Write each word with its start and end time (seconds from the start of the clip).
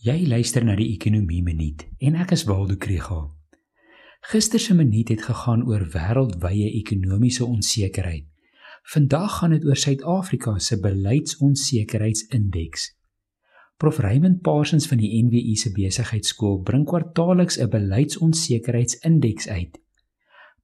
Jy 0.00 0.22
luister 0.24 0.64
na 0.64 0.72
die 0.78 0.94
Ekonomie 0.94 1.42
Minuut 1.44 1.82
en 2.00 2.14
ek 2.22 2.30
is 2.32 2.46
Waldo 2.48 2.72
Krügel. 2.80 3.26
Gister 4.30 4.56
se 4.56 4.72
minuut 4.72 5.12
het 5.12 5.20
gegaan 5.26 5.60
oor 5.68 5.84
wêreldwye 5.92 6.72
ekonomiese 6.78 7.44
onsekerheid. 7.44 8.24
Vandag 8.94 9.36
gaan 9.36 9.52
dit 9.52 9.60
oor 9.68 9.76
Suid-Afrika 9.76 10.56
se 10.56 10.80
beleidsonsekerheidsindeks. 10.80 12.96
Prof 13.76 14.00
Raymond 14.00 14.40
Parsons 14.40 14.88
van 14.88 15.04
die 15.04 15.20
NWU 15.20 15.52
se 15.60 15.68
besigheidskool 15.76 16.64
bring 16.64 16.88
kwartaalliks 16.88 17.60
'n 17.60 17.68
beleidsonsekerheidsindeks 17.68 19.52
uit. 19.52 19.76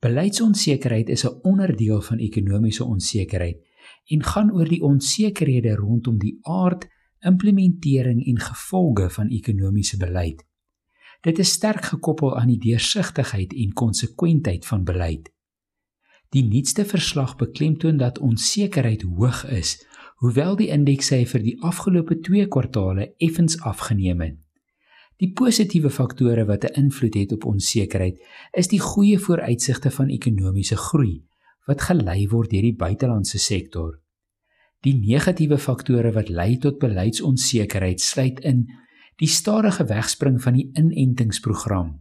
Beleidsonsekerheid 0.00 1.12
is 1.12 1.28
'n 1.28 1.44
onderdeel 1.44 2.00
van 2.00 2.24
ekonomiese 2.24 2.84
onsekerheid 2.84 3.60
en 4.08 4.22
gaan 4.22 4.52
oor 4.52 4.68
die 4.68 4.82
onsekerhede 4.82 5.76
rondom 5.76 6.18
die 6.18 6.38
aard 6.40 6.88
implementering 7.26 8.22
en 8.26 8.38
gevolge 8.40 9.10
van 9.10 9.28
ekonomiese 9.28 9.96
beleid. 10.00 10.44
Dit 11.26 11.38
is 11.42 11.50
sterk 11.58 11.84
gekoppel 11.90 12.36
aan 12.38 12.52
die 12.52 12.60
deursigtigheid 12.62 13.52
en 13.52 13.72
konsekwentheid 13.72 14.66
van 14.66 14.84
beleid. 14.84 15.32
Die 16.34 16.44
nuutste 16.44 16.84
verslag 16.84 17.36
beklemtoon 17.36 17.96
dat 17.96 18.18
onsekerheid 18.18 19.02
hoog 19.02 19.44
is, 19.50 19.76
hoewel 20.22 20.56
die 20.56 20.68
indeks 20.74 21.08
vir 21.08 21.42
die 21.42 21.56
afgelope 21.62 22.20
2 22.20 22.48
kwartale 22.48 23.14
effens 23.18 23.60
afgeneem 23.60 24.20
het. 24.20 24.36
Die 25.16 25.32
positiewe 25.32 25.90
faktore 25.90 26.44
wat 26.44 26.64
'n 26.64 26.74
invloed 26.82 27.14
het 27.14 27.32
op 27.32 27.44
onsekerheid, 27.44 28.20
is 28.52 28.68
die 28.68 28.80
goeie 28.80 29.18
vooruitsigte 29.18 29.90
van 29.90 30.08
ekonomiese 30.08 30.76
groei 30.76 31.24
wat 31.66 31.82
gelei 31.82 32.28
word 32.28 32.50
deur 32.50 32.62
die 32.62 32.76
buitelandse 32.76 33.38
sektor. 33.38 34.00
Die 34.84 34.94
negatiewe 34.94 35.58
faktore 35.58 36.12
wat 36.12 36.28
lei 36.28 36.56
tot 36.58 36.78
beleidsonsekerheid 36.78 38.00
sluit 38.00 38.40
in 38.44 38.66
die 39.16 39.28
stadige 39.28 39.86
wegspring 39.88 40.36
van 40.42 40.58
die 40.58 40.68
inentingsprogram, 40.76 41.94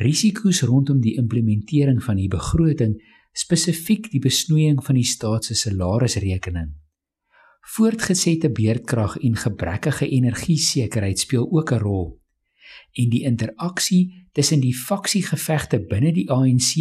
risiko's 0.00 0.62
rondom 0.62 1.02
die 1.04 1.16
implementering 1.20 2.00
van 2.02 2.16
die 2.16 2.28
begroting, 2.32 2.96
spesifiek 3.36 4.08
die 4.10 4.22
besnoeiing 4.24 4.80
van 4.84 4.96
die 4.96 5.06
staat 5.06 5.44
se 5.44 5.54
salarisrekening. 5.54 6.72
Voortgesette 7.68 8.48
beerdkrag 8.50 9.18
en 9.20 9.36
gebrekkige 9.36 10.08
energiesekerheid 10.08 11.18
speel 11.18 11.44
ook 11.50 11.72
'n 11.72 11.82
rol. 11.84 12.20
En 12.92 13.08
die 13.08 13.24
interaksie 13.24 14.28
tussen 14.32 14.60
die 14.60 14.74
faksiegevegte 14.74 15.80
binne 15.80 16.12
die 16.12 16.30
ANC 16.30 16.72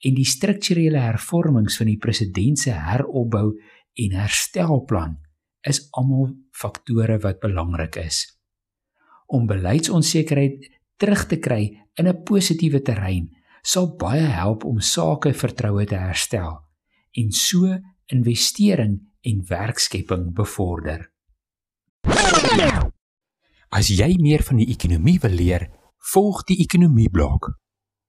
en 0.00 0.14
die 0.14 0.24
strukturele 0.24 0.98
hervormings 0.98 1.76
van 1.76 1.86
die 1.86 1.98
president 1.98 2.58
se 2.58 2.70
heropbou 2.70 3.54
en 3.96 4.16
herstelplan 4.20 5.16
is 5.66 5.86
almal 5.98 6.34
faktore 6.52 7.18
wat 7.24 7.40
belangrik 7.40 7.96
is. 7.96 8.24
Om 9.26 9.46
beleidsonsekerheid 9.50 10.68
terug 10.96 11.26
te 11.26 11.38
kry 11.38 11.62
in 11.98 12.08
'n 12.08 12.22
positiewe 12.22 12.82
terrein 12.82 13.30
sal 13.62 13.96
baie 13.96 14.26
help 14.26 14.64
om 14.64 14.80
sake 14.80 15.34
vertroue 15.34 15.84
te 15.86 15.98
herstel 15.98 16.60
en 17.12 17.32
so 17.32 17.78
investering 18.06 19.00
en 19.20 19.44
werkskepping 19.48 20.34
bevorder. 20.34 21.10
As 23.68 23.88
jy 23.88 24.16
meer 24.22 24.42
van 24.42 24.56
die 24.56 24.70
ekonomie 24.70 25.18
wil 25.20 25.34
leer, 25.34 25.70
volg 26.12 26.44
die 26.44 26.60
ekonomie 26.62 27.10
blok. 27.10 27.50